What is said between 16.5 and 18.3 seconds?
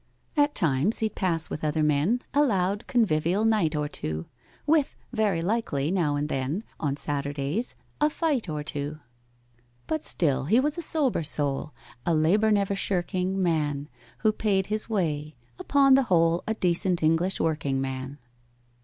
decent English working man.